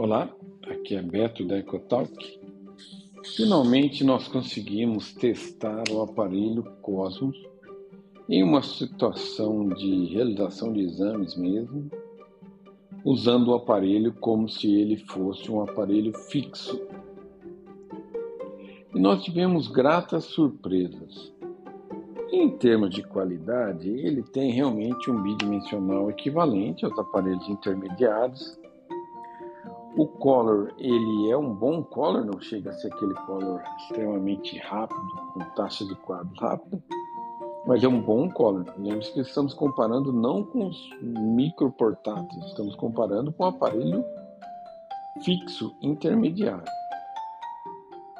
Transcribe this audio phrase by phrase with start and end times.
[0.00, 0.32] Olá,
[0.70, 2.40] aqui é Beto da Ecotalk.
[3.34, 7.36] Finalmente nós conseguimos testar o aparelho Cosmos
[8.28, 11.90] em uma situação de realização de exames mesmo,
[13.04, 16.80] usando o aparelho como se ele fosse um aparelho fixo.
[18.94, 21.34] E nós tivemos gratas surpresas.
[22.30, 28.56] Em termos de qualidade, ele tem realmente um bidimensional equivalente aos aparelhos intermediários
[29.96, 35.00] o color, ele é um bom color, não chega a ser aquele color extremamente rápido,
[35.32, 36.82] com taxa de quadro rápida,
[37.66, 38.72] mas é um bom color.
[38.78, 44.04] Lembre-se que estamos comparando não com os micro portáteis, estamos comparando com o aparelho
[45.22, 46.64] fixo intermediário.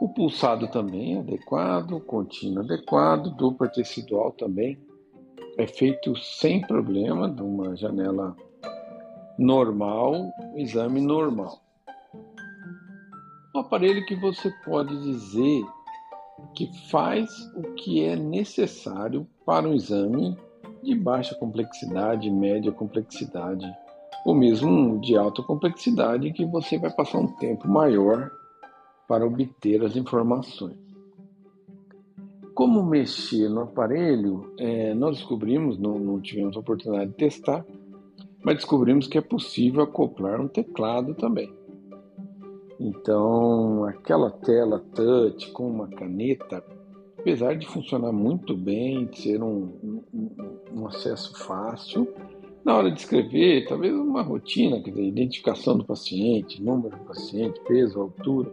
[0.00, 4.78] O pulsado também é adequado, contínuo adequado, dupla tecidual também
[5.60, 8.34] é feito sem problema, de uma janela
[9.40, 11.62] normal, exame normal.
[13.56, 15.64] Um aparelho que você pode dizer
[16.54, 20.36] que faz o que é necessário para um exame
[20.82, 23.66] de baixa complexidade, média complexidade,
[24.26, 28.30] ou mesmo de alta complexidade, que você vai passar um tempo maior
[29.08, 30.76] para obter as informações.
[32.54, 37.64] Como mexer no aparelho, é, nós descobrimos, não, não tivemos a oportunidade de testar,
[38.42, 41.52] mas descobrimos que é possível acoplar um teclado também.
[42.78, 46.64] Então, aquela tela touch com uma caneta,
[47.18, 52.08] apesar de funcionar muito bem, de ser um, um, um acesso fácil,
[52.64, 57.60] na hora de escrever, talvez uma rotina, quer dizer, identificação do paciente, número do paciente,
[57.66, 58.52] peso, altura.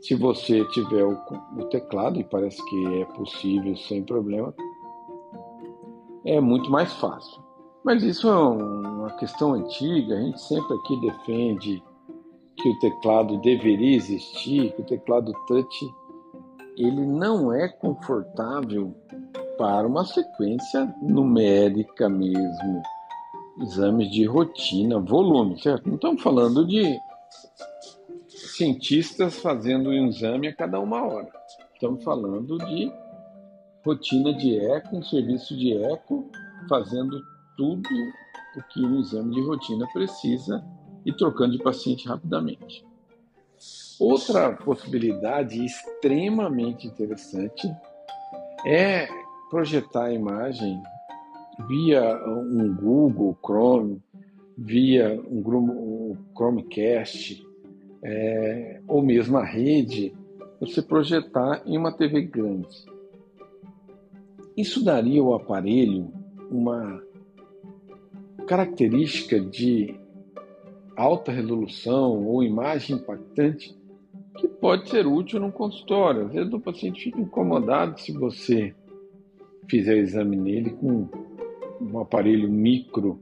[0.00, 1.18] Se você tiver o,
[1.58, 4.54] o teclado, e parece que é possível sem problema,
[6.24, 7.41] é muito mais fácil.
[7.84, 11.82] Mas isso é uma questão antiga, a gente sempre aqui defende
[12.56, 15.94] que o teclado deveria existir, que o teclado touch
[16.76, 18.94] ele não é confortável
[19.58, 22.82] para uma sequência numérica mesmo,
[23.60, 25.88] exames de rotina, volume, certo?
[25.88, 26.98] Não estamos falando de
[28.28, 31.28] cientistas fazendo um exame a cada uma hora.
[31.74, 32.90] Estamos falando de
[33.84, 36.30] rotina de eco, um serviço de eco,
[36.68, 37.20] fazendo
[37.56, 37.88] tudo
[38.56, 40.64] o que o exame de rotina precisa
[41.04, 42.84] e trocando de paciente rapidamente.
[43.98, 47.70] Outra possibilidade extremamente interessante
[48.66, 49.06] é
[49.50, 50.80] projetar a imagem
[51.68, 54.02] via um Google Chrome,
[54.56, 57.46] via um Chromecast,
[58.02, 60.14] é, ou mesmo a rede,
[60.60, 62.84] você projetar em uma TV grande.
[64.56, 66.12] Isso daria ao aparelho
[66.50, 67.02] uma
[68.46, 69.94] característica de
[70.96, 73.76] alta resolução ou imagem impactante
[74.36, 76.26] que pode ser útil no consultório.
[76.26, 78.74] Às vezes o paciente fica incomodado se você
[79.68, 81.08] fizer exame nele com
[81.80, 83.18] um aparelho micro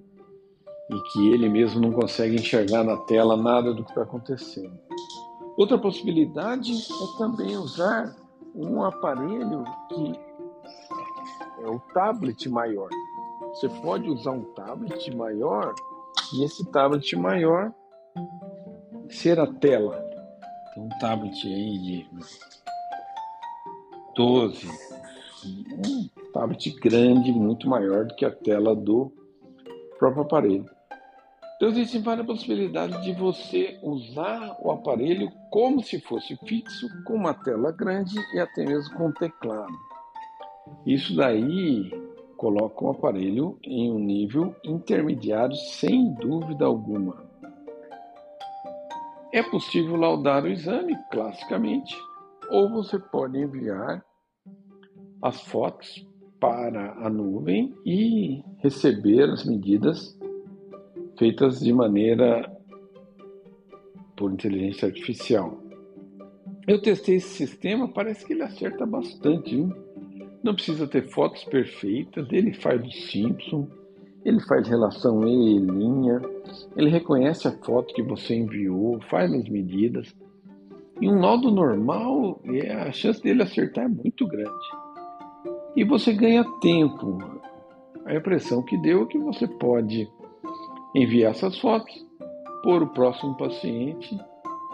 [0.91, 4.73] e que ele mesmo não consegue enxergar na tela nada do que está acontecendo.
[5.57, 8.17] Outra possibilidade é também usar
[8.55, 10.13] um aparelho que
[11.63, 12.89] é o tablet maior.
[13.53, 15.75] Você pode usar um tablet maior
[16.35, 17.73] e esse tablet maior
[19.09, 20.01] ser a tela.
[20.75, 22.11] Tem um tablet aí de
[24.15, 24.69] 12,
[25.47, 29.13] um tablet grande, muito maior do que a tela do
[29.99, 30.71] próprio aparelho.
[31.57, 37.35] Então existem várias possibilidades de você usar o aparelho como se fosse fixo, com uma
[37.35, 39.77] tela grande e até mesmo com teclado.
[40.87, 41.91] Isso daí
[42.41, 47.23] coloca o aparelho em um nível intermediário sem dúvida alguma.
[49.31, 51.95] É possível laudar o exame classicamente,
[52.51, 54.03] ou você pode enviar
[55.21, 56.09] as fotos
[56.41, 60.19] para a nuvem e receber as medidas
[61.19, 62.51] feitas de maneira
[64.17, 65.59] por inteligência artificial.
[66.67, 69.55] Eu testei esse sistema, parece que ele acerta bastante.
[69.55, 69.90] Viu?
[70.43, 73.69] Não precisa ter fotos perfeitas, ele faz o Simpson,
[74.25, 76.21] ele faz relação E linha,
[76.77, 80.15] ele reconhece a foto que você enviou, faz as medidas.
[81.01, 84.51] Em um laudo normal, é, a chance dele acertar é muito grande.
[85.77, 87.19] E você ganha tempo.
[88.05, 90.09] A impressão que deu é que você pode
[90.95, 91.95] enviar essas fotos,
[92.63, 94.19] pôr o próximo paciente,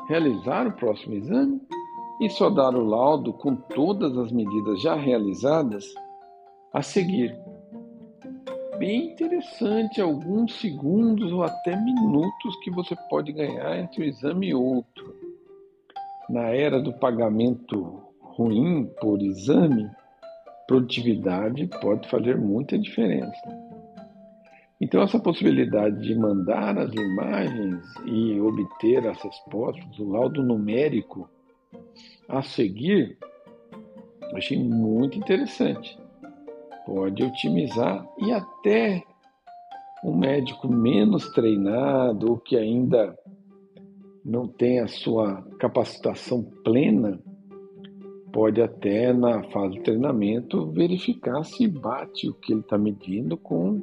[0.08, 1.60] realizar o próximo exame
[2.20, 5.84] e só dar o laudo com todas as medidas já realizadas
[6.72, 7.36] a seguir.
[8.78, 14.54] bem interessante, alguns segundos ou até minutos que você pode ganhar entre um exame e
[14.54, 15.16] outro.
[16.28, 19.88] Na era do pagamento ruim por exame,
[20.66, 23.66] produtividade pode fazer muita diferença.
[24.78, 31.30] Então, essa possibilidade de mandar as imagens e obter as respostas, o laudo numérico
[32.28, 33.18] a seguir,
[34.34, 35.98] achei muito interessante.
[36.84, 39.02] Pode otimizar e até
[40.04, 43.16] um médico menos treinado ou que ainda
[44.24, 47.20] não tem a sua capacitação plena
[48.36, 53.80] pode até na fase de treinamento verificar se bate o que ele está medindo com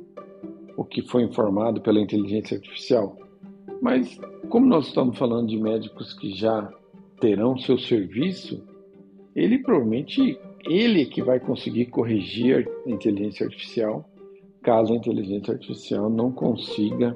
[0.77, 3.17] o que foi informado pela inteligência artificial.
[3.81, 4.15] Mas
[4.49, 6.71] como nós estamos falando de médicos que já
[7.23, 8.61] terão seu serviço,
[9.33, 14.03] ele provavelmente ele que vai conseguir corrigir a inteligência artificial
[14.61, 17.15] caso a inteligência artificial não consiga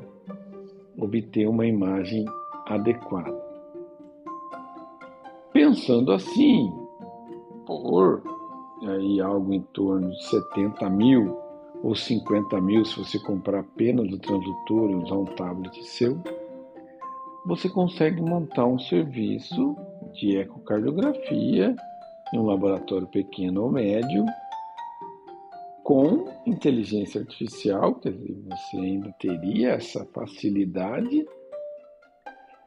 [0.98, 2.24] obter uma imagem
[2.68, 3.38] adequada.
[5.52, 6.72] Pensando assim,
[7.66, 8.24] por
[8.88, 11.38] aí algo em torno de 70 mil
[11.84, 16.18] ou 50 mil se você comprar apenas o transdutor e usar um tablet seu,
[17.46, 19.76] você consegue montar um serviço
[20.18, 21.76] de ecocardiografia
[22.34, 24.26] em um laboratório pequeno ou médio
[25.84, 31.26] com inteligência artificial, quer dizer, você ainda teria essa facilidade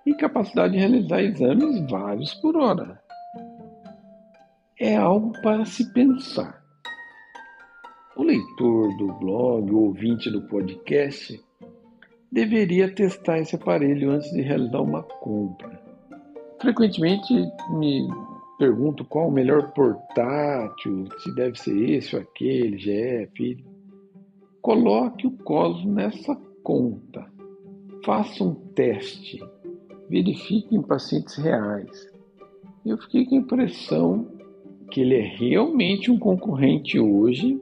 [0.07, 2.99] e capacidade de realizar exames vários por hora
[4.81, 6.65] é algo para se pensar.
[8.17, 11.39] O leitor do blog, o ouvinte do podcast,
[12.33, 15.80] deveria testar esse aparelho antes de realizar uma compra.
[16.61, 17.33] Frequentemente
[17.71, 18.07] me
[18.59, 23.65] pergunto qual o melhor portátil, se deve ser esse ou aquele, GF.
[24.61, 27.27] Coloque o Cosmo nessa conta.
[28.05, 29.43] Faça um teste.
[30.11, 32.13] Verifique em pacientes reais.
[32.85, 34.27] Eu fiquei com a impressão
[34.91, 37.59] que ele é realmente um concorrente hoje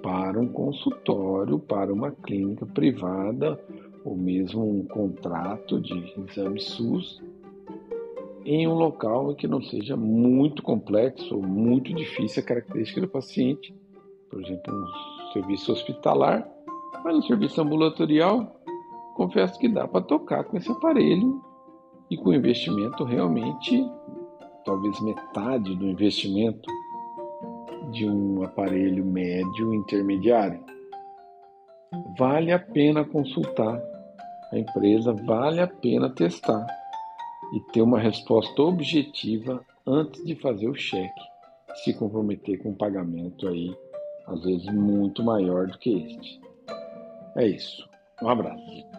[0.00, 3.58] para um consultório, para uma clínica privada,
[4.04, 7.20] ou mesmo um contrato de exame SUS,
[8.44, 13.08] em um local em que não seja muito complexo ou muito difícil a característica do
[13.08, 13.74] paciente,
[14.30, 16.48] por exemplo, um serviço hospitalar,
[17.02, 18.60] mas no serviço ambulatorial,
[19.14, 21.42] confesso que dá para tocar com esse aparelho
[22.10, 23.84] e com investimento realmente
[24.64, 26.70] talvez metade do investimento
[27.90, 30.60] de um aparelho médio intermediário.
[32.18, 33.80] Vale a pena consultar
[34.52, 36.66] a empresa, vale a pena testar
[37.54, 41.22] e ter uma resposta objetiva antes de fazer o cheque,
[41.84, 43.74] se comprometer com um pagamento aí,
[44.26, 46.40] às vezes muito maior do que este.
[47.36, 47.88] É isso.
[48.22, 48.93] Um abraço.